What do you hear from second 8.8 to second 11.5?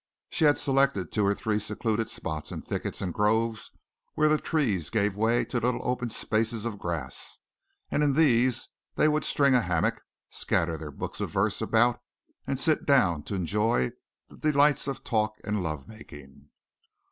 they would string a hammock, scatter their books of